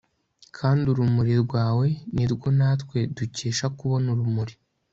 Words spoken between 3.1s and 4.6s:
dukesha kubona urumuri